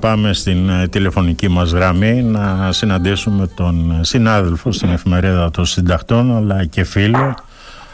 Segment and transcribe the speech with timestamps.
[0.00, 6.64] Πάμε στην ε, τηλεφωνική μας γραμμή να συναντήσουμε τον συνάδελφο στην εφημερίδα των συντακτών αλλά
[6.64, 7.34] και φίλο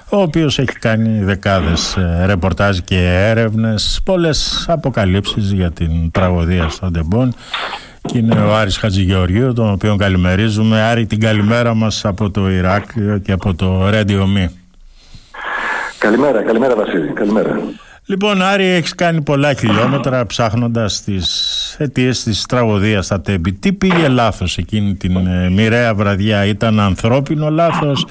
[0.09, 2.99] ο οποίος έχει κάνει δεκάδες ε, ρεπορτάζ και
[3.29, 7.35] έρευνες, πολλές αποκαλύψεις για την τραγωδία στον Τεμπόν
[8.01, 10.81] και είναι ο Άρης Χατζηγεωργίου, τον οποίο καλημερίζουμε.
[10.81, 12.85] Άρη, την καλημέρα μας από το Ιράκ
[13.23, 14.49] και από το Radio Me.
[15.99, 17.59] Καλημέρα, καλημέρα Βασίλη, καλημέρα.
[18.09, 23.53] Λοιπόν, Άρη, έχεις κάνει πολλά χιλιόμετρα ψάχνοντας τις αιτίες της τραγωδίας στα Τέμπη.
[23.53, 28.07] Τι πήγε λάθος εκείνη την ε, μοιραία βραδιά, Ήταν ανθρώπινο λάθος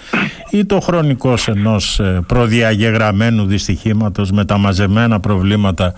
[0.50, 5.94] ή το χρονικός ενός ε, προδιαγεγραμμένου δυστυχήματος με τα μαζεμένα προβλήματα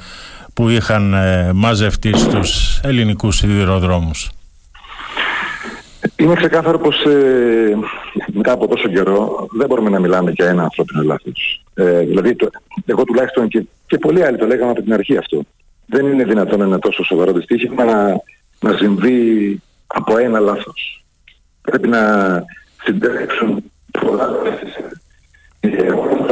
[0.53, 4.29] που είχαν ε, μαζευτεί στους ελληνικούς σιδηροδρόμους;
[6.15, 7.77] Είναι ξεκάθαρο πως ε,
[8.33, 11.63] μετά από τόσο καιρό δεν μπορούμε να μιλάμε για ένα ανθρώπινο λάθος.
[11.73, 12.49] Ε, δηλαδή, το,
[12.85, 15.41] εγώ τουλάχιστον και, και πολλοί άλλοι το λέγαμε από την αρχή αυτό.
[15.85, 18.21] Δεν είναι δυνατόν ένα τόσο σοβαρό δυστύχημα να,
[18.59, 21.03] να συμβεί από ένα λάθος.
[21.61, 22.43] Πρέπει να
[22.83, 23.63] συντρέξουν
[24.01, 24.29] πολλά
[25.59, 26.27] Εγώ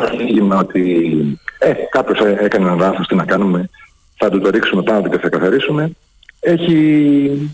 [0.60, 3.70] ότι ε, κάποιος έκανε ένα λάθος, τι να κάνουμε,
[4.18, 5.92] θα του το ρίξουμε πάνω και θα καθαρίσουμε.
[6.40, 7.52] Έχει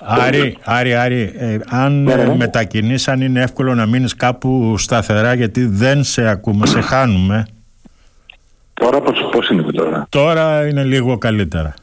[0.00, 2.36] Άρη, Άρη, Άρη, ε, αν ναι, ναι.
[2.36, 7.46] μετακινείς, αν είναι εύκολο να μείνεις κάπου σταθερά γιατί δεν σε ακούμε, σε χάνουμε.
[8.74, 11.74] Τώρα πώς, πώς είναι τώρα; Τώρα είναι λίγο καλύτερα.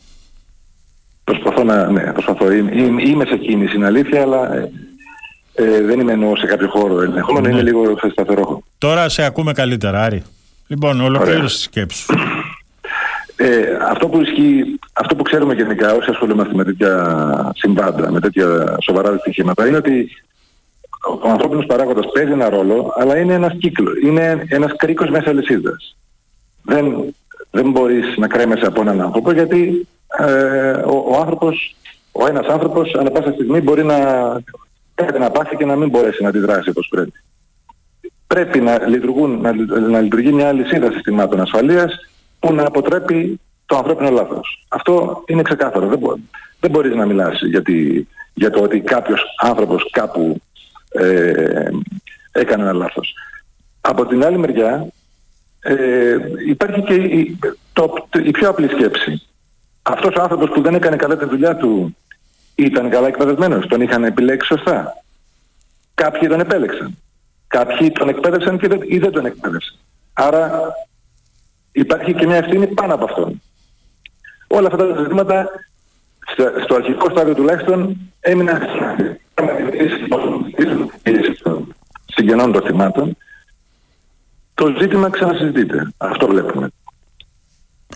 [1.23, 2.51] Προσπαθώ να, ναι, προσπαθώ.
[2.51, 4.71] Είμαι, είμαι σε κίνηση, είναι αλήθεια, αλλά ε,
[5.53, 7.01] ε, δεν είμαι εννοώ σε κάποιο χώρο.
[7.01, 7.53] Ενδεχόμενο ναι.
[7.53, 8.63] είναι λίγο σε σταθερό.
[8.77, 10.23] Τώρα σε ακούμε καλύτερα, Άρη.
[10.67, 12.13] Λοιπόν, ολοκλήρωσε τη σκέψη σου.
[13.37, 18.77] Ε, αυτό, που ισχύει, αυτό που ξέρουμε γενικά όσοι ασχολούμαστε με τέτοια συμβάντα, με τέτοια
[18.81, 20.09] σοβαρά δυστυχήματα, είναι ότι
[21.23, 25.95] ο ανθρώπινος παράγοντας παίζει ένα ρόλο, αλλά είναι ένας κύκλος, είναι ένας κρίκος μέσα αλυσίδας.
[26.61, 27.15] Δεν,
[27.51, 31.75] δεν μπορείς να κρέμεσαι από έναν άνθρωπο γιατί ε, ο, ο άνθρωπος,
[32.11, 33.97] ο ένας άνθρωπος ανά πάσα στιγμή μπορεί να
[34.95, 37.23] κάτι να πάθει και να μην μπορέσει να αντιδράσει όπως πρέπει.
[38.27, 42.09] Πρέπει να, λειτουργούν, να, να λειτουργεί μια αλυσίδα συστημάτων ασφαλείας
[42.45, 44.65] που να αποτρέπει το ανθρώπινο λάθος.
[44.67, 45.87] Αυτό είναι ξεκάθαρο.
[45.87, 46.13] Δεν, μπο,
[46.59, 47.41] δεν μπορείς να μιλάς
[48.33, 50.41] για το ότι κάποιος άνθρωπος κάπου
[50.89, 51.69] ε,
[52.31, 53.13] έκανε ένα λάθος.
[53.81, 54.87] Από την άλλη μεριά
[55.59, 56.15] ε,
[56.47, 57.39] υπάρχει και η,
[57.73, 59.21] το, η πιο απλή σκέψη.
[59.81, 61.95] Αυτός ο άνθρωπος που δεν έκανε καλά τη δουλειά του
[62.55, 65.03] ήταν καλά εκπαιδευμένος, τον είχαν επιλέξει σωστά.
[65.93, 66.97] Κάποιοι τον επέλεξαν.
[67.47, 69.75] Κάποιοι τον εκπαίδευσαν και δεν, ή δεν τον εκπαίδευσαν.
[70.13, 70.73] Άρα
[71.75, 73.41] υπάρχει και μια ευθύνη πάνω από αυτόν.
[74.47, 75.49] Όλα αυτά τα ζητήματα
[76.63, 78.61] στο αρχικό στάδιο τουλάχιστον έμειναν
[82.05, 83.17] συγγενών των θυμάτων.
[84.53, 85.93] Το ζήτημα ξανασυζητείται.
[85.97, 86.67] Αυτό βλέπουμε.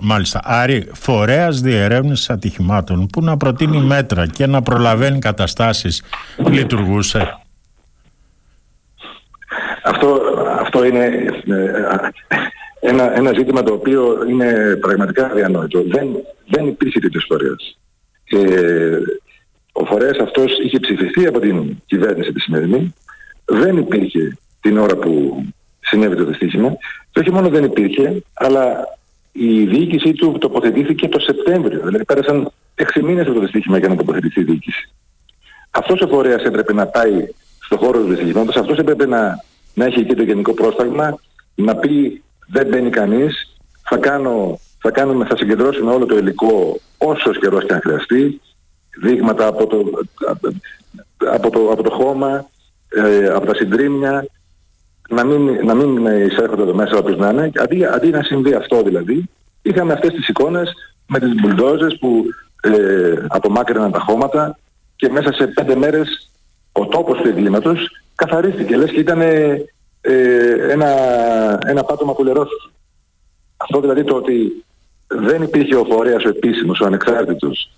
[0.02, 0.42] Μάλιστα.
[0.44, 6.04] Άρη, φορέας διερεύνησης ατυχημάτων που να προτείνει μέτρα και να προλαβαίνει καταστάσεις
[6.38, 7.38] λειτουργούσε;
[9.84, 10.22] Αυτό,
[10.60, 11.72] αυτό είναι ε,
[12.80, 15.84] ένα, ένα ζήτημα το οποίο είναι πραγματικά αδιανόητο.
[15.88, 16.08] Δεν,
[16.48, 17.78] δεν υπήρχε τέτοιος φορέας.
[19.72, 22.94] ο φορέας αυτός είχε ψηφιστεί από την κυβέρνηση τη σημερινή.
[23.46, 25.44] Δεν υπήρχε την ώρα που
[25.80, 26.78] συνέβη το δυστύχημα.
[27.12, 28.84] Και όχι μόνο δεν υπήρχε, αλλά
[29.32, 31.80] η διοίκησή του τοποθετήθηκε το Σεπτέμβριο.
[31.80, 34.90] Δηλαδή πέρασαν 6 μήνες από το δυστύχημα για να τοποθετηθεί η διοίκηση.
[35.72, 37.28] Αυτός ο φορέας έπρεπε να πάει
[37.60, 41.20] στον χώρο του δυστυχήματος, αυτός έπρεπε να, να έχει εκεί το γενικό πρόσταγμα,
[41.56, 43.58] να πει δεν μπαίνει κανείς,
[43.90, 48.42] θα, κάνω, θα, κάνουμε, θα συγκεντρώσουμε όλο το υλικό όσο καιρός και αν χρειαστεί,
[49.02, 49.84] δείγματα από το,
[51.32, 52.50] από το, από το χώμα,
[52.90, 54.26] ε, από τα συντρίμια,
[55.10, 57.52] να μην, να μην εισέρχονται εδώ μέσα όπως να είναι.
[57.56, 59.30] Αντί, αντί να συμβεί αυτό δηλαδή,
[59.62, 60.74] είχαμε αυτές τις εικόνες
[61.08, 62.26] με τις μπουλντόζες που
[62.62, 64.60] ε, απομάκρυναν τα χώματα
[64.96, 66.32] και μέσα σε πέντε μέρες
[66.72, 68.78] ο τόπος του εγκλήματος καθαρίστηκε.
[68.78, 69.66] Λες και ήταν ε,
[70.70, 70.90] ένα,
[71.66, 72.70] ένα πάτωμα που λερώθηκε.
[73.58, 74.66] Αυτό δηλαδή το ότι
[75.08, 77.72] δεν υπήρχε ο φορέας ο επίσημος, ο ανεξάρτητος,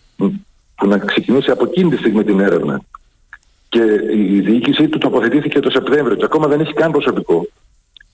[0.75, 2.81] που να ξεκινήσει από εκείνη τη στιγμή την έρευνα
[3.69, 7.47] και η διοίκησή του τοποθετήθηκε το Σεπτέμβριο και ακόμα δεν έχει καν προσωπικό,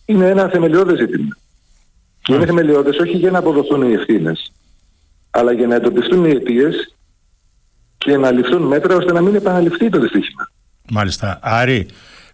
[0.05, 1.37] είναι ένα θεμελιώδες ζήτημα.
[2.21, 4.51] Και είναι θεμελιώδες όχι για να αποδοθούν οι ευθύνες,
[5.29, 6.95] αλλά για να εντοπιστούν οι αιτίες
[7.97, 10.49] και να ληφθούν μέτρα ώστε να μην επαναληφθεί το δυστύχημα.
[10.91, 11.39] Μάλιστα.
[11.41, 11.87] Άρη,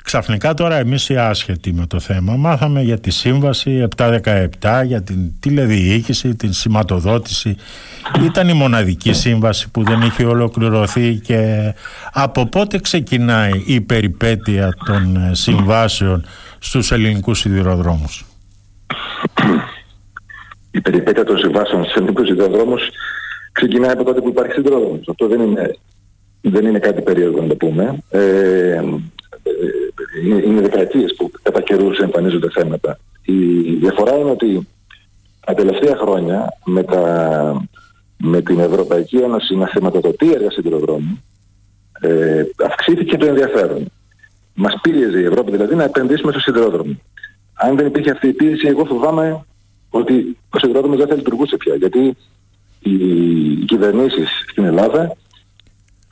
[0.04, 5.40] Ξαφνικά τώρα εμείς οι άσχετοι με το θέμα μάθαμε για τη σύμβαση 717, για την
[5.40, 7.56] τηλεδιοίκηση, την σηματοδότηση.
[8.24, 11.74] Ήταν η μοναδική σύμβαση που δεν είχε ολοκληρωθεί και
[12.14, 16.26] από πότε ξεκινάει η περιπέτεια των ε, συμβάσεων
[16.60, 18.26] στους ελληνικούς σιδηροδρόμους;
[20.72, 22.82] Η περιπέτεια των συμβάσεων στους ελληνικούς σιδηροδρόμους
[23.52, 25.08] ξεκινάει από τότε που υπάρχει συνδρόμος.
[25.10, 25.76] Αυτό δεν είναι,
[26.42, 27.98] δεν είναι κάτι περίεργο να το πούμε.
[28.10, 28.82] Ε,
[30.24, 33.00] είναι, είναι δεκαετίες που κατά καιρούς εμφανίζονται θέματα.
[33.26, 34.68] Η διαφορά είναι ότι
[35.46, 37.68] τα τελευταία χρόνια με, τα,
[38.18, 41.24] με την Ευρωπαϊκή Ένωση να θεματοδοτεί έργα σιδηροδρόμου
[42.04, 43.92] ε, αυξήθηκε το ενδιαφέρον.
[44.54, 47.00] Μας πίεζε η Ευρώπη δηλαδή να επενδύσουμε στο σιδηρόδρομο.
[47.54, 49.46] Αν δεν υπήρχε αυτή η πίεση, εγώ φοβάμαι
[49.90, 51.76] ότι ο σιδηρόδρομος δεν θα λειτουργούσε πια.
[51.76, 52.18] Γιατί
[52.80, 55.16] οι κυβερνήσεις στην Ελλάδα,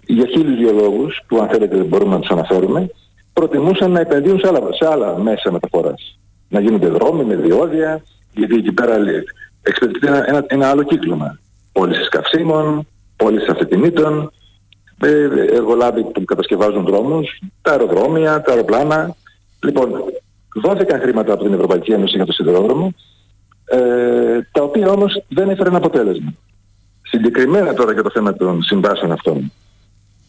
[0.05, 2.89] για χίλιους δύο λόγους, που αν θέλετε μπορούμε να τους αναφέρουμε,
[3.33, 6.17] προτιμούσαν να επενδύουν σε άλλα, σε άλλα μέσα μεταφοράς.
[6.49, 8.95] Να γίνονται δρόμοι με διόδια, γιατί εκεί πέρα
[9.61, 11.39] εξυπηρετείται ένα, ένα, ένα άλλο κύκλωμα.
[11.71, 14.31] Πώληση καυσίμων, πώληση αυτοκινήτων,
[15.01, 19.15] ε, εργολάβοι που κατασκευάζουν δρόμους, τα αεροδρόμια, τα αεροπλάνα.
[19.63, 19.89] Λοιπόν,
[20.63, 22.93] δόθηκαν χρήματα από την Ευρωπαϊκή Ένωση για το σιδηρόδρομο,
[23.65, 26.33] ε, τα οποία όμως δεν έφεραν αποτέλεσμα.
[27.01, 29.51] Συγκεκριμένα τώρα για το θέμα των συμβάσεων αυτών.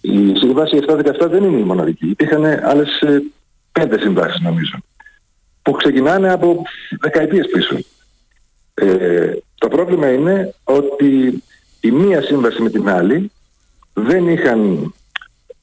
[0.04, 2.06] Η συμβάση 7-17 δεν είναι η μοναδική.
[2.06, 3.22] Υπήρχαν άλλες ε,
[3.72, 4.78] πέντε συμβάσεις νομίζω
[5.62, 6.62] που ξεκινάνε από
[7.00, 7.76] δεκαετίες πίσω.
[8.74, 11.42] Ε, το πρόβλημα είναι ότι
[11.80, 13.32] η μία σύμβαση με την άλλη
[13.92, 14.92] δεν είχαν,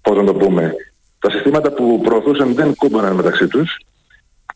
[0.02, 0.76] πώς να το πούμε,
[1.20, 3.80] τα συστήματα που προωθούσαν δεν κούμπαναν μεταξύ τους,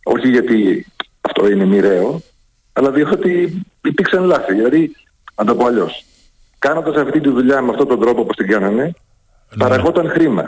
[0.04, 0.86] όχι γιατί
[1.22, 2.22] αυτό είναι μοιραίο,
[2.74, 4.54] αλλά διότι υπήρξαν λάθη.
[4.54, 4.96] Δηλαδή,
[5.36, 6.06] να το πω αλλιώς,
[6.60, 8.94] κάνοντας αυτή τη δουλειά με αυτόν τον τρόπο όπως την κάνανε,
[9.56, 9.68] ναι.
[9.68, 10.44] παραγόταν χρήμα.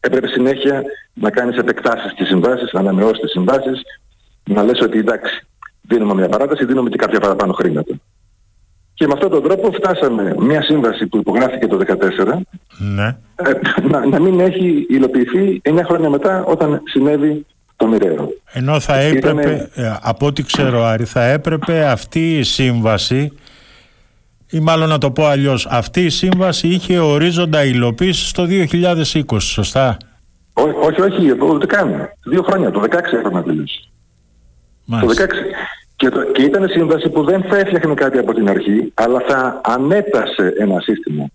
[0.00, 0.82] Έπρεπε συνέχεια
[1.14, 3.82] να κάνεις επεκτάσεις στις συμβάσεις, να ανανεώσεις τις συμβάσεις,
[4.44, 5.46] να λες ότι εντάξει,
[5.82, 7.94] δίνουμε μια παράταση, δίνουμε και κάποια παραπάνω χρήματα.
[8.94, 11.80] Και με αυτόν τον τρόπο φτάσαμε μια σύμβαση που υπογράφηκε το
[12.26, 12.38] 2014
[12.78, 13.16] ναι.
[13.36, 13.52] Ε,
[13.88, 17.46] να, να μην έχει υλοποιηθεί 9 χρόνια μετά όταν συνέβη
[17.76, 18.28] το μοιραίο.
[18.52, 23.32] Ενώ θα έπρεπε, ε, από ό,τι ξέρω Άρη, θα έπρεπε αυτή η σύμβαση
[24.50, 29.96] ή μάλλον να το πω αλλιώς, αυτή η σύμβαση είχε ορίζοντα υλοποίησης στο 2020, σωστά;
[30.54, 32.10] όχι, όχι, ούτε καν.
[32.24, 33.90] Δύο χρόνια, το 2016 έπρεπε να τελειώσει.
[34.86, 35.26] Το 2016.
[35.96, 39.60] Και, το, και ήταν σύμβαση που δεν θα έφτιαχνε κάτι από την αρχή, αλλά θα
[39.64, 41.26] ανέτασε ένα σύστημα.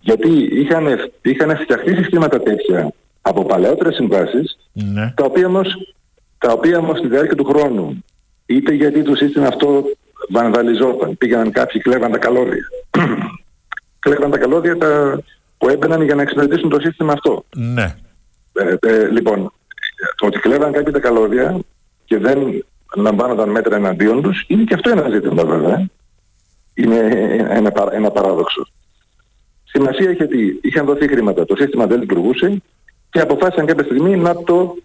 [0.00, 5.12] Γιατί είχαν, είχαν φτιαχτεί συστήματα τέτοια από παλαιότερες συμβάσεις, ναι.
[5.16, 5.94] τα οποία όμως,
[6.38, 8.04] τα οποία όμως στη διάρκεια του χρόνου,
[8.46, 9.84] είτε γιατί το σύστημα αυτό
[10.30, 12.64] βανδαλιζόταν, πήγαιναν κάποιοι, κλέβαν τα καλώδια.
[14.04, 15.20] κλέβαν τα καλώδια τα,
[15.58, 17.44] που έμπαιναν για να εξυπηρετήσουν το σύστημα αυτό.
[17.54, 17.94] Ναι.
[18.52, 19.52] Ε, ε, λοιπόν,
[20.16, 21.58] το ότι κλέβαν κάποιοι τα καλώδια
[22.04, 22.64] και δεν
[22.96, 25.88] λαμβάνονταν μέτρα εναντίον τους, είναι και αυτό ένα ζήτημα βέβαια.
[26.74, 26.98] Είναι
[27.48, 28.66] ένα, ένα παράδοξο.
[29.64, 32.62] Σημασία έχει ότι είχαν δοθεί χρήματα, το σύστημα δεν λειτουργούσε
[33.10, 34.76] και αποφάσισαν κάποια στιγμή να το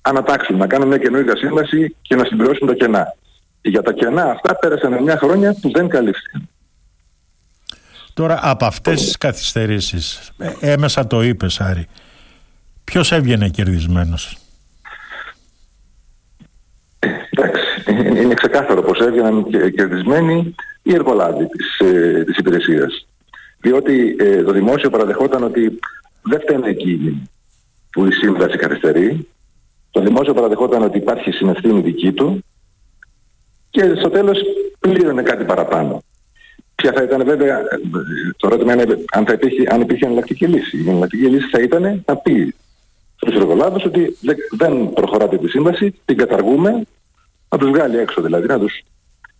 [0.00, 3.14] ανατάξουν, να κάνουν μια καινούργια σύμβαση και να συμπληρώσουν τα κενά.
[3.68, 6.48] Για τα κενά αυτά πέρασαν μια χρόνια που δεν καλύφθηκαν.
[8.14, 11.86] Τώρα από αυτές τις καθυστερήσεις, ε, έμεσα το είπες Άρη,
[12.84, 14.38] ποιος έβγαινε κερδισμένος;
[18.16, 19.46] είναι ξεκάθαρο πως έβγαιναν
[19.76, 23.06] κερδισμένοι οι εργολάβοι της, ε, της υπηρεσίας.
[23.60, 25.78] Διότι ε, το δημόσιο παραδεχόταν ότι
[26.22, 27.28] δεν φταίνε εκεί
[27.90, 29.28] που η σύμβαση καθυστερεί.
[29.90, 32.44] Το δημόσιο παραδεχόταν ότι υπάρχει συνευθύνη δική του
[33.76, 34.38] και στο τέλος
[34.80, 36.02] πλήρωνε κάτι παραπάνω.
[36.74, 37.62] Ποια θα ήταν βέβαια,
[38.36, 40.76] το ερώτημα είναι αν, θα υπήρχε, αν υπήρχε εναλλακτική λύση.
[40.76, 42.54] Η εναλλακτική λύση θα ήταν να πει
[43.16, 44.16] στους εργολάβους ότι
[44.50, 46.82] δεν προχωράτε τη σύμβαση, την καταργούμε
[47.48, 48.82] να τους βγάλει έξω δηλαδή, να τους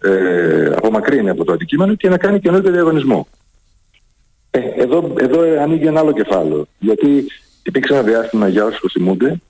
[0.02, 3.26] ε, απομακρύνει από το αντικείμενο και να κάνει καινούργιο διαγωνισμό.
[4.50, 7.26] Ε, εδώ, εδώ ανοίγει ένα άλλο κεφάλαιο, γιατί
[7.62, 9.40] υπήρξε ένα διάστημα για όσους θυμούνται,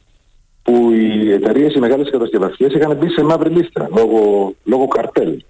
[0.67, 5.45] που οι εταιρείες, οι μεγάλες κατασκευαστικές είχαν μπει σε μαύρη λίστα λόγω, λόγω καρτέλ.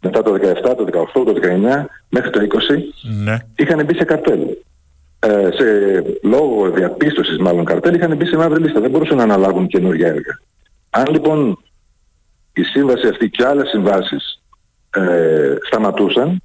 [0.00, 2.46] Μετά το 17, το 18, το 19, μέχρι το 20,
[3.24, 3.38] ναι.
[3.56, 4.40] είχαν μπει σε καρτέλ.
[5.18, 5.64] Ε, σε,
[6.22, 8.80] λόγω διαπίστωσης μάλλον καρτέλ είχαν μπει σε μαύρη λίστα.
[8.80, 10.40] Δεν μπορούσαν να αναλάβουν καινούργια έργα.
[10.90, 11.58] Αν λοιπόν
[12.52, 14.42] η σύμβαση αυτή και άλλες συμβάσεις
[14.90, 16.42] ε, σταματούσαν,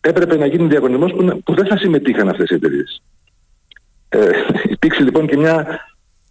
[0.00, 3.02] έπρεπε να γίνει διαγωνισμός που, που δεν θα συμμετείχαν αυτές οι εταιρείες.
[4.08, 4.28] Ε,
[4.74, 5.80] υπήρξε λοιπόν και μια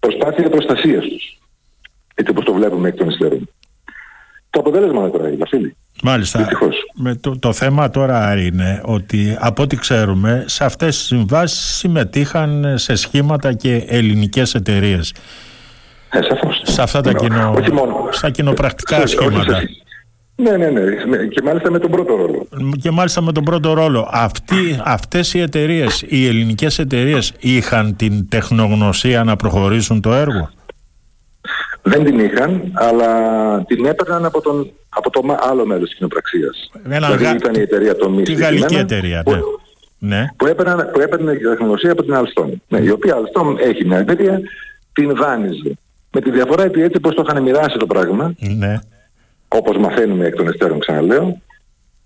[0.07, 1.37] προσπάθεια προστασίας τους.
[2.15, 3.49] Έτσι όπως το βλέπουμε εκ των υστέρων.
[4.49, 5.75] Το αποτέλεσμα είναι τώρα, Βασίλη.
[6.03, 6.47] Μάλιστα.
[6.93, 12.77] Με το, το θέμα τώρα είναι ότι από ό,τι ξέρουμε σε αυτές τις συμβάσεις συμμετείχαν
[12.77, 15.13] σε σχήματα και ελληνικές εταιρείες.
[16.09, 16.61] Ε, σαφώς.
[16.63, 17.53] Σε αυτά τα κοινο...
[17.57, 18.07] όχι μόνο.
[18.11, 19.61] Στα κοινοπρακτικά σχήματα.
[20.39, 21.25] Ναι, ναι, ναι.
[21.25, 22.47] Και μάλιστα με τον πρώτο ρόλο.
[22.81, 24.09] Και μάλιστα με τον πρώτο ρόλο.
[24.11, 30.49] Αυτοί, αυτές οι εταιρείες, οι ελληνικές εταιρείες είχαν την τεχνογνωσία να προχωρήσουν το έργο;
[31.81, 33.11] δεν την είχαν, αλλά
[33.63, 36.71] την έπαιρναν από, τον, από το άλλο μέλος της κοινοπραξίας.
[36.83, 37.35] δηλαδή γα...
[37.35, 39.37] ήταν η εταιρεία το Τη γαλλική εταιρεία, ναι.
[39.37, 39.59] Που,
[39.99, 40.25] ναι.
[40.37, 42.49] που, έπαιρναν, που έπαιρνε η τεχνολογία από την Alstom.
[42.67, 44.39] Ναι, η οποία Alstom έχει μια εταιρεία,
[44.93, 45.77] την δάνειζε.
[46.11, 48.79] Με τη διαφορά ότι έτσι πως το είχαν μοιράσει το πράγμα, ναι.
[49.47, 51.41] Όπως μαθαίνουμε εκ των υστέρων ξαναλέω,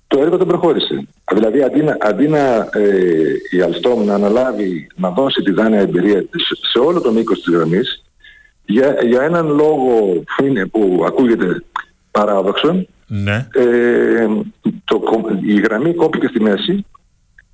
[0.08, 1.08] το έργο δεν προχώρησε.
[1.34, 6.26] Δηλαδή αντί να, αντί να ε, η Alstom να αναλάβει να δώσει τη δάνεια εμπειρία
[6.26, 8.04] της σε όλο το μήκος της γραμμής,
[8.66, 11.64] για, για έναν λόγο που, είναι, που ακούγεται
[12.12, 13.48] παράδοξο, ναι.
[13.54, 14.28] ε,
[14.84, 15.02] το,
[15.46, 16.86] η γραμμή κόπηκε στη μέση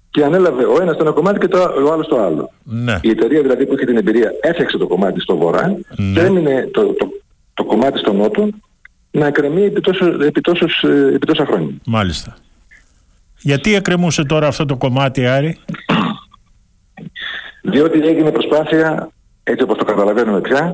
[0.09, 2.51] και ανέλαβε ο ένας το ένα κομμάτι και το, ο άλλος το άλλο.
[2.63, 2.99] Ναι.
[3.01, 6.13] Η εταιρεία δηλαδή που είχε την εμπειρία έφτιαξε το κομμάτι στο βορρά Ναι.
[6.13, 7.09] και έμεινε το, το,
[7.53, 8.49] το κομμάτι στο νότο
[9.11, 11.75] να εκκρεμεί επί, τόσο, επί, τόσους, ε, επί τόσα χρόνια.
[11.85, 12.37] Μάλιστα.
[13.39, 15.59] Γιατί εκκρεμούσε τώρα αυτό το κομμάτι, Άρη;
[17.61, 19.09] Διότι έγινε προσπάθεια,
[19.43, 20.73] έτσι όπως το καταλαβαίνουμε πια,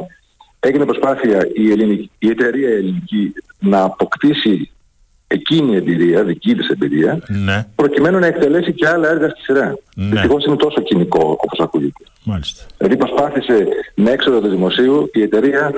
[0.59, 4.71] έγινε προσπάθεια η, ελληνική, η εταιρεία ελληνική να αποκτήσει
[5.27, 9.77] εκείνη η εμπειρία, δική της εμπειρία, Ναι, προκειμένου να εκτελέσει και άλλα έργα στη σειρά.
[9.95, 10.09] Ναι.
[10.09, 12.03] Δυστυχώς είναι τόσο κοινικό όπως ακούγεται.
[12.23, 12.63] μάλιστα.
[12.77, 15.71] Δηλαδή προσπάθησε με έξοδο του δημοσίου η εταιρεία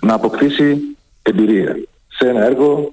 [0.00, 0.78] να αποκτήσει
[1.22, 1.76] εμπειρία
[2.20, 2.92] σε ένα έργο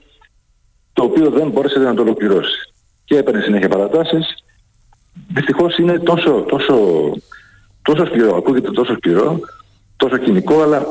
[0.94, 2.58] το οποίο δεν μπόρεσε να το ολοκληρώσει.
[3.06, 4.36] Και έπαιρνε συνέχεια παρατάσεις.
[5.34, 6.76] Δυστυχώς είναι τόσο, τόσο,
[7.82, 9.40] τόσο σκληρό, ακούγεται τόσο σκληρό,
[9.96, 10.86] τόσο κοινικό, αλλά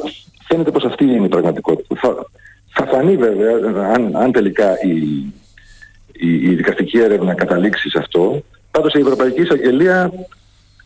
[0.48, 1.94] φαίνεται πως αυτή είναι η πραγματικότητα.
[2.00, 2.26] Θα,
[2.68, 4.96] θα φανεί βέβαια, αν, αν τελικά η,
[6.12, 10.12] η, η δικαστική έρευνα καταλήξει σε αυτό, πάντως η Ευρωπαϊκή Εισαγγελία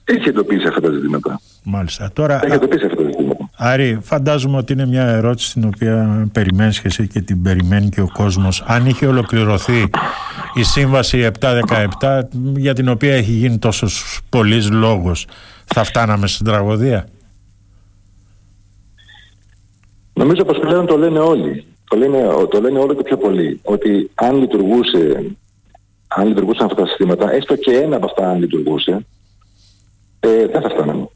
[0.04, 1.40] έχει εντοπίσει αυτά τα ζητήματα.
[1.64, 2.10] Μάλιστα.
[2.12, 3.29] Τώρα, Έχει εντοπίσει αυτά τα ζητήματα.
[3.62, 8.00] Άρη, φαντάζομαι ότι είναι μια ερώτηση την οποία περιμένεις και εσύ και την περιμένει και
[8.00, 8.62] ο κόσμος.
[8.66, 9.90] Αν είχε ολοκληρωθεί
[10.54, 12.20] η σύμβαση 717
[12.56, 15.26] για την οποία έχει γίνει τόσος πολλής λόγος,
[15.64, 17.08] θα φτάναμε στην τραγωδία;
[20.12, 21.64] Νομίζω πως πλέον το λένε όλοι.
[21.88, 22.18] Το λένε,
[22.50, 23.60] το λένε όλο και πιο πολύ.
[23.62, 25.36] Ότι αν λειτουργούσε,
[26.08, 29.06] αν λειτουργούσαν αυτά τα συστήματα, έστω και ένα από αυτά αν λειτουργούσε,
[30.20, 31.08] ε, δεν θα φτάναμε.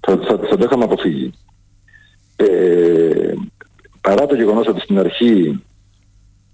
[0.00, 1.32] Θα, θα, θα το είχαμε αποφύγει.
[2.36, 3.32] Ε,
[4.00, 5.62] παρά το γεγονός ότι στην αρχή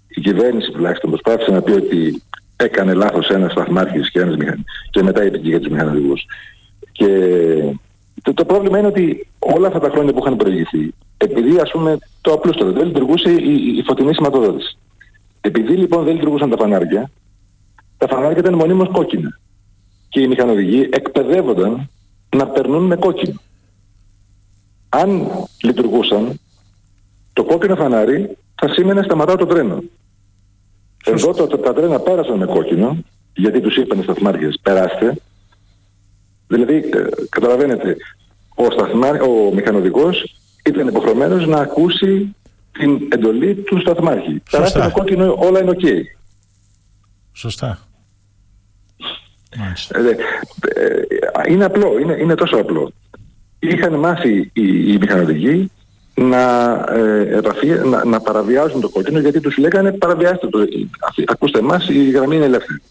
[0.09, 2.23] η κυβέρνηση τουλάχιστον προσπάθησε να πει ότι
[2.57, 4.65] έκανε λάθος ένας σταθμάρχης και, ένας μηχαν...
[4.91, 6.25] και μετά είπε και για τους μηχανοδηγούς.
[6.93, 7.09] Και
[8.23, 11.99] το, το πρόβλημα είναι ότι όλα αυτά τα χρόνια που είχαν προηγηθεί, επειδή ας πούμε
[12.21, 14.79] το απλούστο δεν λειτουργούσε η, η φωτεινή σηματοδότηση.
[15.41, 17.11] Επειδή λοιπόν δεν λειτουργούσαν τα φανάρια,
[17.99, 19.39] τα φανάρια ήταν μονίμως κόκκινα.
[20.09, 21.91] Και οι μηχανοδηγοί εκπαιδεύονταν
[22.37, 23.41] να περνούν με κόκκινο.
[24.95, 25.29] Αν
[25.63, 26.41] λειτουργούσαν,
[27.33, 29.83] το κόκκινο φανάρι θα σήμαινε σταματάω το τρένο.
[31.05, 35.17] Εδώ το, τα τρένα πέρασαν με κόκκινο, γιατί τους είπαν οι σταθμάρχες περάστε.
[36.47, 37.97] Δηλαδή, ε, καταλαβαίνετε,
[38.55, 42.35] ο, σταθμά, ο μηχανοδικός ήταν υποχρεωμένος να ακούσει
[42.73, 44.43] την εντολή του σταθμάρχη.
[44.51, 45.81] Περάστε με κόκκινο, όλα είναι οκ.
[47.33, 47.79] Σωστά.
[49.59, 49.99] Μάλιστα.
[49.99, 50.17] Ε,
[50.81, 52.93] ε, είναι απλό, είναι, είναι τόσο απλό.
[53.65, 55.71] Είχαν μάθει οι, οι μηχανοδηγοί
[56.15, 60.59] να, ε, επαφή, να, να παραβιάζουν το κόκκινο γιατί τους λέγανε παραβιάστε το.
[61.27, 62.83] Ακούστε εμάς η γραμμή είναι ελεύθερη.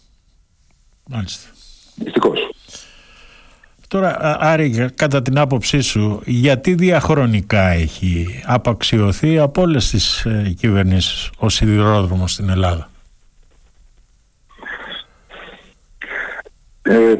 [1.08, 1.50] Μάλιστα.
[1.94, 2.50] Δυστυχώς.
[3.88, 11.30] Τώρα, Άρη, κατά την άποψή σου, γιατί διαχρονικά έχει απαξιωθεί από όλες τις ε, κυβερνήσεις
[11.36, 12.90] ο σιδηρόδρομος στην Ελλάδα;
[16.82, 17.14] Ε,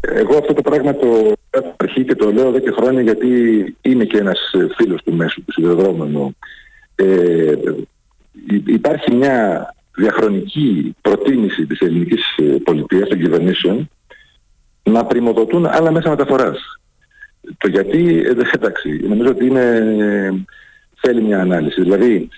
[0.00, 1.32] εγώ αυτό το πράγμα το
[1.76, 3.28] αρχή και το λέω εδώ και χρόνια γιατί
[3.80, 6.36] είμαι και ένας φίλος του μέσου του σιδηροδρόμου.
[6.94, 7.54] Ε,
[8.66, 12.22] υπάρχει μια διαχρονική προτίμηση της ελληνικής
[12.64, 13.90] πολιτείας των κυβερνήσεων
[14.82, 16.58] να πρημοδοτούν άλλα μέσα μεταφοράς.
[17.58, 20.44] Το γιατί, εντάξει, νομίζω ότι είναι,
[21.00, 21.82] θέλει μια ανάλυση.
[21.82, 22.28] Δηλαδή,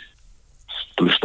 [0.90, 1.19] στους,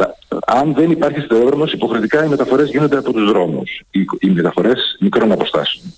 [0.46, 3.82] αν δεν υπάρχει σιδηρόδρομος, υποχρεωτικά οι μεταφορές γίνονται από τους δρόμους.
[3.90, 5.94] Οι, οι μεταφορές μικρών αποστάσεων.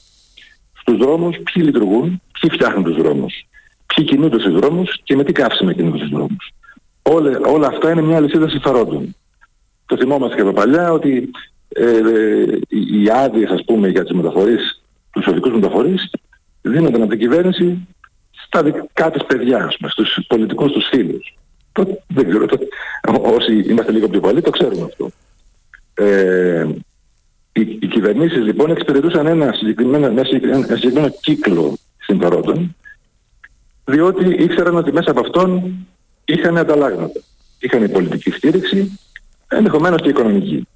[0.91, 3.47] Στους δρόμους ποιοι λειτουργούν, ποιοι φτιάχνουν τους δρόμους.
[3.87, 6.53] Ποιοι κινούνται στους δρόμους και με τι καύσιμα κινούνται στους δρόμους.
[7.03, 9.17] Όλα, όλα αυτά είναι μια λυσίδα συμφερόντων.
[9.87, 11.31] Το θυμόμαστε και από παλιά ότι
[11.69, 16.11] ε, ε, οι άδειες ας πούμε για τις μεταφορές, τους οδικούς μεταφορείς
[16.63, 17.89] δίνονταν από την κυβέρνηση
[18.47, 21.37] στα δικά της παιδιά, ας πούμε, στους πολιτικούς τους φίλους.
[21.73, 22.59] Το, δεν ξέρω, το,
[23.23, 25.11] όσοι είμαστε λίγο πιο παλιοί το ξέρουμε αυτό.
[25.95, 26.67] Ε,
[27.53, 32.75] οι, οι κυβερνήσεις λοιπόν εξυπηρετούσαν ένα συγκεκριμένο, ένα συγκεκριμένο κύκλο συμφερόντων
[33.91, 35.73] διότι ήξεραν ότι μέσα από αυτόν
[36.25, 37.21] είχαν ανταλλάγματα.
[37.59, 38.99] Είχαν η πολιτική στήριξη,
[39.49, 40.67] ενδεχομένως και οικονομική.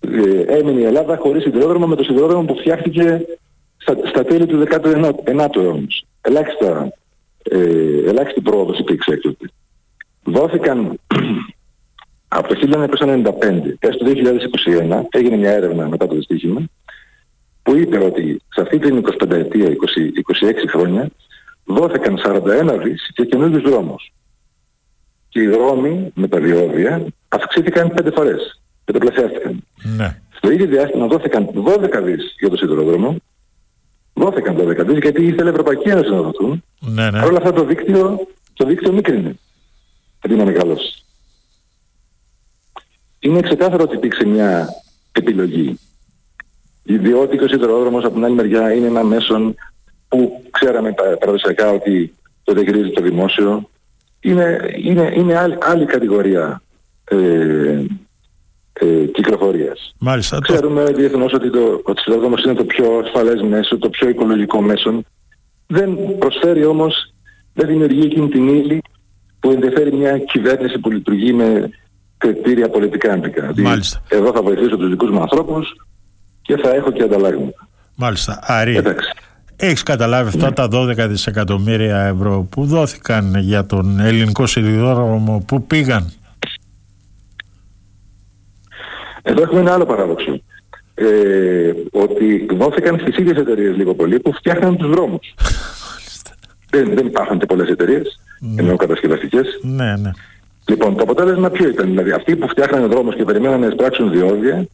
[0.00, 3.26] Ε, έμεινε η Ελλάδα χωρίς σιδηρόδρομο με το σιδηρόδρομο που φτιάχτηκε
[3.76, 5.86] στα, στα τέλη του 19ου αιώνα.
[6.20, 6.92] Ελάχιστα
[7.42, 9.50] ε, ελάχιστη πρόοδος υπήρξε έκτοτε.
[10.24, 10.98] Δόθηκαν
[12.32, 16.62] από το 1995 έως το 2021 έγινε μια έρευνα μετά το δυστύχημα
[17.62, 19.74] που είπε ότι σε αυτή την 25 ετία, 20, 26
[20.68, 21.10] χρόνια
[21.64, 24.12] δόθηκαν 41 δις για καινούργιους δρόμους.
[25.28, 29.64] Και οι δρόμοι με τα διόδια αυξήθηκαν 5 φορές, πενταπλασιάστηκαν.
[29.96, 30.20] Ναι.
[30.36, 33.16] Στο ίδιο διάστημα δόθηκαν 12 δις για το σιδηρόδρομο,
[34.14, 36.64] δόθηκαν 12 δις γιατί ήθελε η Ευρωπαϊκή Ένωση να δοθούν.
[36.78, 37.22] Ναι, ναι.
[37.24, 39.38] Όλα αυτά το δίκτυο, το δίκτυο μίκρινε.
[40.22, 41.04] Γιατί να μεγαλώσει.
[43.20, 44.68] Είναι ξεκάθαρο ότι υπήρξε μια
[45.12, 45.78] επιλογή.
[46.82, 49.54] Διότι και ο σιδηρόδρομος από την άλλη μεριά είναι ένα μέσον
[50.08, 53.68] που ξέραμε παραδοσιακά ότι το διαχειρίζεται το δημόσιο.
[54.20, 56.62] Είναι, είναι, είναι άλλη, άλλη κατηγορία
[57.04, 57.84] ε,
[58.72, 59.94] ε, κυκλοφορίας.
[59.98, 60.38] Μάλιστα.
[60.40, 60.92] Ξέρουμε το...
[60.92, 65.02] διεθνώς ότι το, ο σιδηρόδρομος είναι το πιο ασφαλές μέσο, το πιο οικολογικό μέσο.
[65.66, 67.14] Δεν προσφέρει όμως,
[67.54, 68.82] δεν δημιουργεί εκείνη την ύλη
[69.40, 71.70] που ενδιαφέρει μια κυβέρνηση που λειτουργεί με
[72.20, 73.52] κριτήρια πολιτικά αντικά.
[73.56, 74.02] Μάλιστα.
[74.08, 75.74] Εδώ θα βοηθήσω τους δικούς μου ανθρώπους
[76.42, 77.68] και θα έχω και ανταλλάγματα.
[77.94, 78.38] Μάλιστα.
[78.42, 79.08] Άρη, Εντάξει.
[79.56, 80.52] έχεις καταλάβει αυτά Ναι.
[80.52, 86.12] τα 12 δισεκατομμύρια ευρώ που δόθηκαν για τον ελληνικό σιδηρόδρομο που πήγαν;
[89.22, 90.40] Εδώ έχουμε ένα άλλο παράδοξο.
[90.94, 95.34] Ε, ότι δόθηκαν στις ίδιες εταιρείες λίγο πολύ που φτιάχναν τους δρόμους.
[96.70, 98.20] δεν, δεν υπάρχουν και πολλές εταιρείες,
[98.56, 99.46] ενώ κατασκευαστικές.
[99.62, 100.10] Ναι, ναι.
[100.68, 104.66] Λοιπόν, το αποτέλεσμα ποιο ήταν, δηλαδή αυτοί που φτιάχνανε δρόμους και περιμέναν να εισπράξουν διόδια,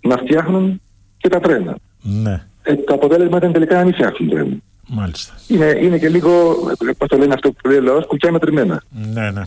[0.00, 0.80] να φτιάχνουν
[1.18, 1.76] και τα τρένα.
[2.02, 4.54] Ναι, Ε, το αποτέλεσμα ήταν τελικά να μην φτιάξουν τρένα.
[4.88, 5.34] μάλιστα.
[5.48, 6.30] Είναι, είναι και λίγο,
[6.88, 8.82] ε, πώς το λένε αυτό που λέει ο λαός, κουκιά μετρημένα.
[9.12, 9.42] Ναι, ναι.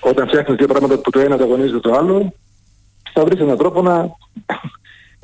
[0.00, 2.32] Όταν φτιάχνεις δύο πράγματα που το ένα ανταγωνίζεται το άλλο,
[3.12, 4.08] θα βρεις έναν τρόπο να,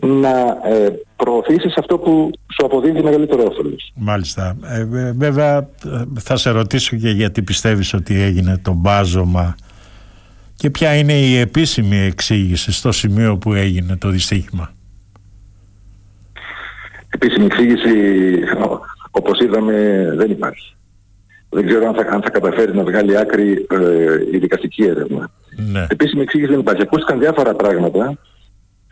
[0.07, 0.31] να
[0.65, 3.93] ε, προωθήσεις αυτό που σου αποδίδει μεγαλύτερο όφελος.
[3.95, 4.57] Μάλιστα.
[4.65, 9.57] Ε, βε- βέβαια ε, θα σε ρωτήσω και γιατί πιστεύεις ότι έγινε το μπάζωμα
[10.57, 14.71] και ποια είναι η επίσημη εξήγηση στο σημείο που έγινε το δυστύχημα.
[17.11, 17.89] Επίσημη εξήγηση,
[18.69, 18.81] ο-
[19.11, 20.75] όπως είδαμε, δεν υπάρχει.
[21.49, 25.31] Δεν ξέρω αν θα, αν θα καταφέρει να βγάλει άκρη ε, η δικαστική έρευνα.
[25.73, 26.83] Ναι, Επίσημη εξήγηση δεν υπάρχει.
[26.83, 28.19] Ακούστηκαν διάφορα πράγματα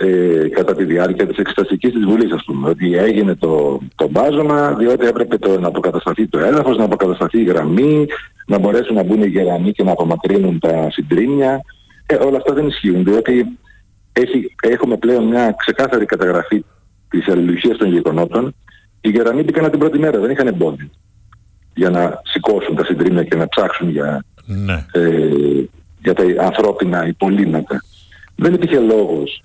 [0.03, 2.69] ε, κατά τη διάρκεια της εξεταστικής της Βουλής, ας πούμε.
[2.69, 7.45] Ότι έγινε το, το μπάζωμα, διότι έπρεπε το, να αποκατασταθεί το έδαφος, να αποκατασταθεί η
[7.45, 8.07] γραμμή,
[8.47, 11.61] να μπορέσουν να μπουν οι γεραμοί και να απομακρύνουν τα συντρίμια.
[12.07, 13.59] Ε, όλα αυτά δεν ισχύουν, διότι
[14.13, 16.65] έχει, έχουμε πλέον μια ξεκάθαρη καταγραφή
[17.09, 18.55] της αλληλουχίας των γεγονότων.
[19.01, 20.91] Οι γεραμοί μπήκαν από την πρώτη μέρα, δεν είχαν εμπόδιο
[21.75, 25.65] για να σηκώσουν τα συντρίμια και να ψάξουν για, ναι, ε,
[26.03, 27.83] για τα ανθρώπινα υπολείμματα.
[28.37, 29.43] Δεν υπήρχε λόγος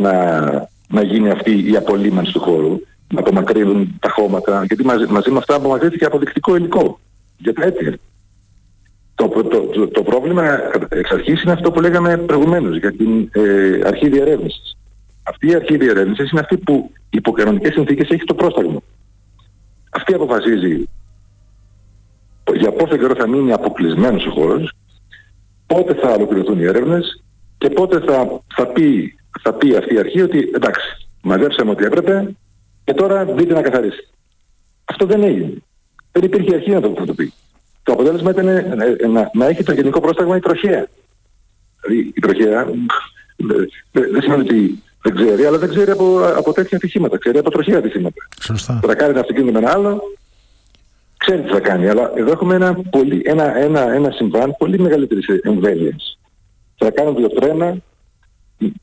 [0.00, 0.50] να,
[0.88, 2.80] να γίνει αυτή η απολύμανση του χώρου,
[3.12, 7.00] να απομακρύνουν τα χώματα, γιατί μαζί, μαζί με αυτά απομακρύνθηκε αποδεικτικό υλικό
[7.38, 7.98] για τα αίτια.
[9.14, 10.44] Το, το, το, το πρόβλημα
[10.88, 14.76] εξ αρχής είναι αυτό που λέγαμε προηγουμένως για την ε, αρχή διερεύνησης.
[15.22, 18.80] Αυτή η αρχή διερεύνησης είναι αυτή που υπό κανονικές συνθήκες έχει το πρόσταγμα.
[19.90, 20.88] Αυτή αποφασίζει
[22.54, 24.72] για πόσο καιρό θα μείνει αποκλεισμένος ο χώρος,
[25.66, 27.22] πότε θα ολοκληρωθούν οι έρευνες
[27.58, 32.34] και πότε θα, θα, πει, θα πει αυτή η αρχή ότι εντάξει, μαζέψαμε ό,τι έπρεπε
[32.84, 34.08] και τώρα δείτε να καθαρίσει.
[34.84, 35.52] Αυτό δεν έγινε.
[36.12, 37.32] Δεν υπήρχε αρχή να το, να το πει.
[37.82, 40.86] Το αποτέλεσμα ήταν ε, ε, να, να έχει το γενικό πρόσταγμα η τροχέα.
[41.80, 42.64] Δηλαδή η τροχέα
[43.36, 47.18] δεν δεν σημαίνει ότι δεν ξέρει, αλλά δεν ξέρει από, από τέτοια ατυχήματα.
[47.18, 48.28] Ξέρει από τροχαία ατυχήματα.
[48.40, 48.80] σωστά.
[48.86, 50.02] Θα κάνει ένα αυτοκίνητο με ένα άλλο,
[51.16, 51.88] ξέρει τι θα κάνει.
[51.88, 56.18] Αλλά εδώ έχουμε ένα, πολύ, ένα, ένα, ένα συμβάν πολύ μεγαλύτερης εμβέλειας.
[56.76, 57.76] Θα κάνουν δύο τρένα,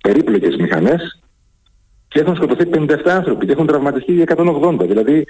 [0.01, 1.19] περίπλοκες μηχανές
[2.07, 4.77] και έχουν σκοτωθεί 57 άνθρωποι και έχουν τραυματιστεί για 180.
[4.87, 5.25] Δηλαδή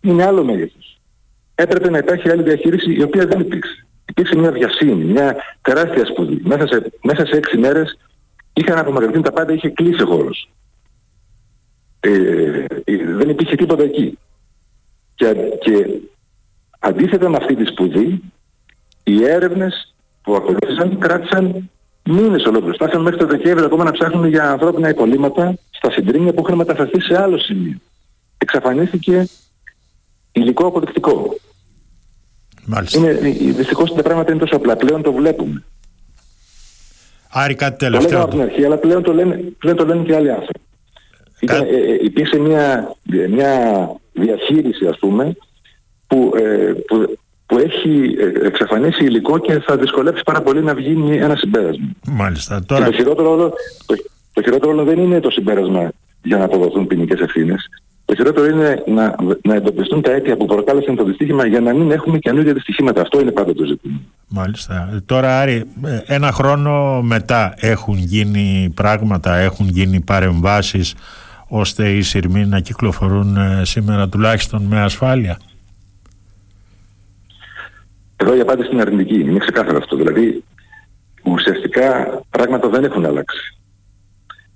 [0.00, 1.00] είναι άλλο μέγεθος.
[1.54, 3.86] Έπρεπε να υπάρχει άλλη διαχείριση η οποία δεν υπήρξε.
[4.08, 6.40] Υπήρξε μια βιασύνη, μια τεράστια σπουδή.
[6.44, 7.98] Μέσα σε, μέσα σε έξι μέρες
[8.52, 10.50] είχαν απομακρυνθεί τα πάντα, είχε κλείσει ο χώρος.
[12.00, 12.10] Ε,
[12.84, 14.18] ε, δεν υπήρχε τίποτα εκεί.
[15.14, 16.00] Και, και
[16.78, 18.22] αντίθετα με αυτή τη σπουδή,
[19.04, 21.70] οι έρευνες που ακολούθησαν κράτησαν
[22.06, 22.76] μήνες ολόκληρους.
[22.76, 27.00] Φτάσαν μέχρι το Δεκέμβριο ακόμα να ψάχνουν για ανθρώπινα υπολείμματα στα συντρίμια που είχαν μεταφερθεί
[27.00, 27.76] σε άλλο σημείο.
[28.38, 29.28] Εξαφανίστηκε
[30.32, 31.36] υλικό αποδεικτικό.
[32.64, 32.98] Μάλιστα.
[32.98, 33.12] Είναι,
[33.52, 34.76] δυστυχώς τα πράγματα είναι τόσο απλά.
[34.76, 35.64] Πλέον το βλέπουμε.
[37.30, 38.22] Άρη κάτι Το λέγαμε τελευταίο.
[38.22, 40.60] από την αρχή, αλλά πλέον το λένε, πλέον το λένε και άλλοι άνθρωποι.
[41.40, 42.94] Ήταν, Κα- ε, ε, υπήρξε μια,
[43.30, 45.36] μια διαχείριση, ας πούμε,
[46.06, 50.94] που, ε, που, που έχει ε, εξαφανίσει υλικό και θα δυσκολεύσει πάρα πολύ να βγει
[50.94, 51.86] μια- ένα συμπέρασμα.
[52.10, 52.58] Μάλιστα.
[52.58, 53.52] Και Τώρα, το χειρότερο, όλο,
[53.86, 53.94] το,
[54.32, 55.90] το χειρότερο όλο δεν είναι το συμπέρασμα
[56.22, 57.68] για να αποδοθούν ποινικές ευθύνες.
[58.04, 61.90] Το χειρότερο είναι να, να εντοπιστούν τα αίτια που προκάλεσαν το δυστύχημα για να μην
[61.90, 63.00] έχουμε καινούργια δυστυχήματα.
[63.00, 64.00] Αυτό είναι πάντα το ζήτημα.
[64.28, 65.02] Μάλιστα.
[65.06, 65.64] Τώρα, Άρη,
[66.06, 70.94] ένα χρόνο μετά έχουν γίνει πράγματα, έχουν γίνει παρεμβάσεις
[71.48, 75.38] ώστε οι σειρμοί να κυκλοφορούν ε, σήμερα τουλάχιστον με ασφάλεια.
[78.16, 79.20] Εδώ η απάντηση είναι αρνητική.
[79.20, 79.96] Είναι ξεκάθαρο αυτό.
[79.96, 80.44] Δηλαδή,
[81.24, 83.56] ουσιαστικά πράγματα δεν έχουν αλλάξει.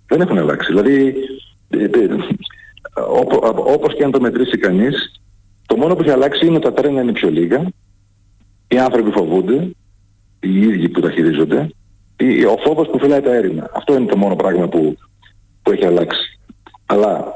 [0.06, 0.72] Δεν έχουν αλλάξει.
[0.72, 1.14] Δηλαδή,
[1.68, 2.08] ε, ε,
[3.54, 5.20] όπως και αν το μετρήσει κανείς,
[5.66, 7.68] το μόνο που έχει αλλάξει είναι ότι τα τρένα είναι πιο λίγα,
[8.68, 9.70] οι άνθρωποι φοβούνται,
[10.40, 11.70] οι ίδιοι που τα χειρίζονται,
[12.48, 13.70] ο φόβος που φυλάει τα έρημα.
[13.74, 14.96] Αυτό είναι το μόνο πράγμα που,
[15.62, 16.38] που έχει αλλάξει.
[16.86, 17.32] Αλλά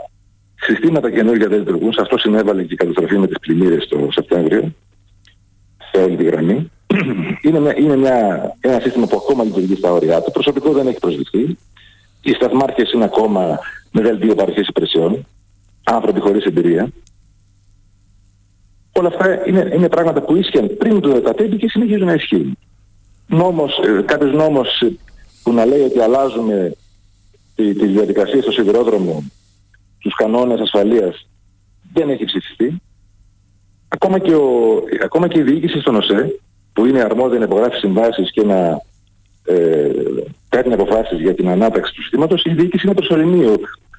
[0.54, 1.92] συστήματα καινούργια δεν λειτουργούν.
[1.92, 4.74] Σε αυτό συνέβαλε και η καταστροφή με τις πλημμύρες το Σεπτέμβριο,
[5.94, 6.70] σε όλη τη γραμμή.
[7.44, 8.16] είναι, μια, είναι μια,
[8.60, 10.30] ένα σύστημα που ακόμα λειτουργεί στα όρια του.
[10.30, 11.58] Προσωπικό δεν έχει προσδειχθεί.
[12.22, 13.58] Οι σταθμάρχες είναι ακόμα
[13.90, 15.26] με δελτίο παροχής υπηρεσιών
[15.84, 16.88] άνθρωποι χωρίς εμπειρία.
[18.92, 22.58] Όλα αυτά είναι, είναι πράγματα που ίσχυαν πριν το 2015 και συνεχίζουν να ισχύουν.
[23.26, 24.82] Νόμος, ε, κάποιος νόμος
[25.42, 26.72] που να λέει ότι αλλάζουμε
[27.54, 29.24] τις τη διαδικασίες στο σιδηρόδρομο,
[29.98, 31.28] τους κανόνες ασφαλείας,
[31.92, 32.82] δεν έχει ψηφιστεί.
[33.94, 36.40] Ακόμα και, ο, ακόμα και η διοίκηση στον ΟΣΕ,
[36.72, 38.80] που είναι αρμόδια να υπογράφει συμβάσεις και να
[39.44, 39.90] ε,
[40.48, 43.44] παίρνει αποφάσεις για την ανάταξη του συστήματος, η διοίκηση είναι προσωρινή.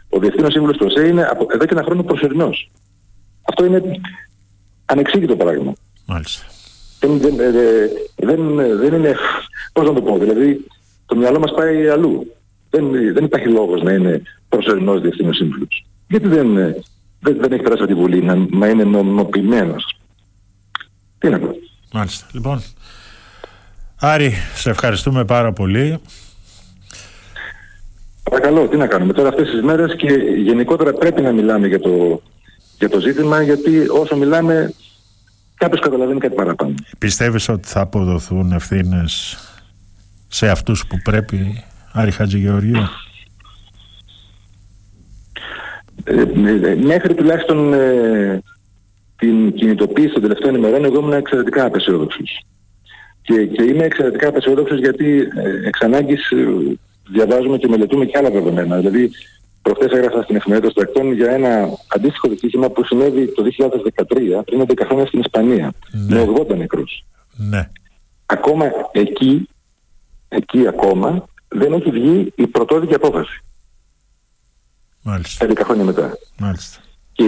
[0.09, 2.71] Ο Διευθύνων Σύμβουλος του ΟΣΕ είναι από εδώ και ένα χρόνο προσωρινός.
[3.41, 3.81] Αυτό είναι
[4.85, 5.73] ανεξήγητο πράγμα.
[6.05, 6.43] Μάλιστα.
[6.99, 9.15] Δεν, δεν, ε, δεν, δεν είναι,
[9.73, 10.65] πώς να το πω, δηλαδή
[11.05, 12.33] το μυαλό μας πάει αλλού.
[12.69, 15.85] Δεν, δεν υπάρχει λόγος να είναι προσωρινός Διευθύνων Σύμβουλος.
[16.07, 16.75] Γιατί δεν,
[17.25, 19.97] δεν, δεν έχει περάσει από τη Βουλή να, να είναι νομιμοποιημένος.
[21.17, 21.55] Τι να πω.
[21.93, 22.25] Μάλιστα.
[22.31, 22.63] Λοιπόν,
[23.99, 25.99] Άρη, σε ευχαριστούμε πάρα πολύ.
[28.23, 29.13] Παρακαλώ, τι να κάνουμε.
[29.13, 32.21] Τώρα αυτές τις μέρες και γενικότερα πρέπει να μιλάμε για το,
[32.77, 34.73] για το ζήτημα γιατί όσο μιλάμε
[35.55, 36.73] κάποιος καταλαβαίνει κάτι παραπάνω.
[36.97, 39.37] Πιστεύεις ότι θα αποδοθούν ευθύνες
[40.27, 42.87] σε αυτούς που πρέπει, Άρη Χατζηγεωργίου;
[46.03, 48.41] Ε, ε, μέχρι τουλάχιστον ε,
[49.17, 52.45] την κινητοποίηση των τελευταίων ημερών εγώ ήμουν εξαιρετικά απεσιόδοξος.
[53.21, 56.31] Και, και είμαι εξαιρετικά απεσιόδοξος γιατί ε, εξ ανάγκης
[57.11, 58.77] διαβάζουμε και μελετούμε και άλλα δεδομένα.
[58.77, 59.11] Δηλαδή,
[59.61, 63.43] προχθές έγραφα στην εφημερίδα Στρακτών για ένα αντίστοιχο δυστύχημα που συνέβη το
[64.37, 66.25] 2013, πριν 11 χρόνια στην Ισπανία, ναι.
[66.25, 67.05] με 80 νεκρούς.
[67.35, 67.69] Ναι.
[68.25, 69.47] Ακόμα εκεί,
[70.27, 73.43] εκεί ακόμα, δεν έχει βγει η πρωτόδικη απόφαση.
[75.07, 75.45] Μάλιστα.
[75.49, 76.17] 11 χρόνια μετά.
[76.39, 76.79] Μάλιστα.
[77.11, 77.25] Και,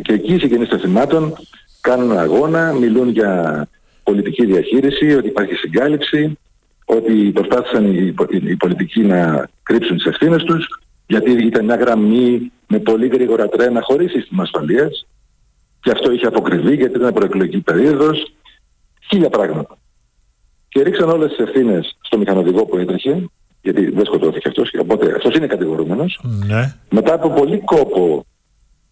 [0.00, 1.34] και εκεί οι συγγενείς των θυμάτων
[1.80, 3.68] κάνουν αγώνα, μιλούν για
[4.02, 6.38] πολιτική διαχείριση, ότι υπάρχει συγκάλυψη,
[6.84, 12.78] ότι προσπάθησαν οι, οι, πολιτικοί να κρύψουν τις ευθύνες τους, γιατί ήταν μια γραμμή με
[12.78, 15.06] πολύ γρήγορα τρένα χωρίς σύστημα ασφαλείας
[15.80, 18.34] και αυτό είχε αποκριβεί γιατί ήταν προεκλογική περίοδος,
[19.08, 19.78] χίλια πράγματα.
[20.68, 23.28] Και ρίξαν όλες τις ευθύνες στο μηχανοδηγό που έτρεχε,
[23.70, 26.20] γιατί δεν σκοτώθηκε αυτός, οπότε αυτός είναι κατηγορούμενος.
[26.46, 26.74] Ναι.
[26.90, 28.26] Μετά από πολύ κόπο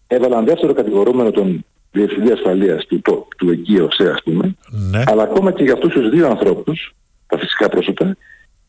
[0.07, 5.03] έβαλαν δεύτερο κατηγορούμενο τον Διευθυντή Ασφαλείας του, του, του εκεί ΟΣΕ ας πούμε, ναι.
[5.05, 6.93] αλλά ακόμα και για αυτούς τους δύο ανθρώπους
[7.27, 8.17] τα φυσικά πρόσωπα,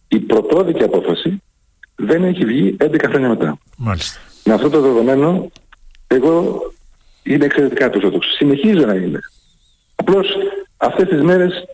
[0.09, 1.43] η πρωτόδικη απόφαση
[1.95, 3.59] δεν έχει βγει 11 χρόνια μετά.
[3.77, 4.21] Μάλιστα.
[4.45, 5.51] Με αυτό το δεδομένο,
[6.07, 6.61] εγώ
[7.23, 8.31] είμαι εξαιρετικά αισιόδοξο.
[8.31, 9.19] Συνεχίζω να είμαι.
[9.95, 10.27] Απλώς
[10.77, 11.65] αυτές τις μέρες,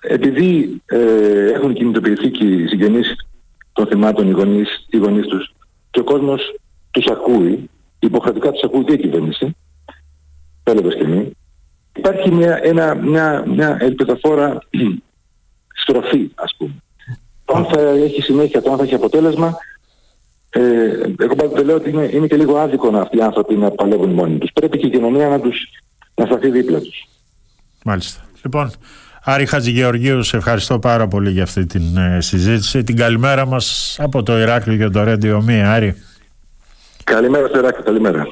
[0.00, 3.16] επειδή ε, έχουν κινητοποιηθεί και οι συγγενείς
[3.72, 5.54] των θυμάτων, οι γονείς, οι γονείς τους,
[5.90, 6.54] και ο κόσμος
[6.90, 9.56] τους ακούει, υποχρεωτικά τους ακούει και η κυβέρνηση,
[10.62, 11.30] τέλος και μη,
[11.96, 14.58] υπάρχει μια, ένα, μια, μια ελπιδοφόρα
[15.82, 16.74] στροφή ας πούμε.
[17.44, 19.56] Το αν θα έχει συνέχεια, το αν θα έχει αποτέλεσμα,
[20.50, 20.60] ε,
[21.18, 24.10] εγώ πάντα λέω ότι είναι, είναι και λίγο άδικο να αυτοί οι άνθρωποι να παλεύουν
[24.10, 24.50] μόνοι τους.
[24.52, 25.68] Πρέπει και η κοινωνία να τους
[26.14, 27.08] να σταθεί δίπλα τους.
[27.84, 28.20] Μάλιστα.
[28.42, 28.72] Λοιπόν,
[29.30, 32.82] Άρη Χατζηγεωργίου, σε ευχαριστώ πάρα πολύ για αυτή την ε, συζήτηση.
[32.84, 36.02] Την καλημέρα μας από το Ηράκλειο και το Ρέντιο Μία, Άρη.
[37.04, 38.26] Καλημέρα στο Ηράκλειο, καλημέρα.